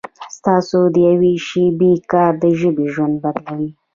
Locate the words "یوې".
1.09-1.33